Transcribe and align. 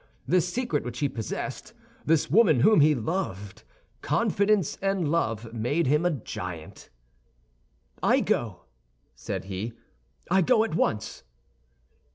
This 0.27 0.51
secret 0.51 0.83
which 0.83 0.97
he 0.97 1.07
possessed, 1.07 1.73
this 2.07 2.27
woman 2.27 2.61
whom 2.61 2.79
he 2.79 2.95
loved! 2.95 3.61
Confidence 4.01 4.75
and 4.81 5.07
love 5.11 5.53
made 5.53 5.85
him 5.85 6.07
a 6.07 6.09
giant. 6.09 6.89
"I 8.01 8.21
go," 8.21 8.63
said 9.13 9.43
he; 9.45 9.73
"I 10.31 10.41
go 10.41 10.63
at 10.63 10.73
once." 10.73 11.21